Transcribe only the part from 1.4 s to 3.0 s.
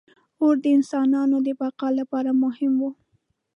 د بقا لپاره مهم و.